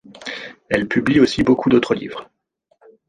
Elle 0.69 0.87
publie 0.87 1.19
aussi 1.19 1.43
beaucoup 1.43 1.69
d'autres 1.69 1.93
livres. 1.93 2.27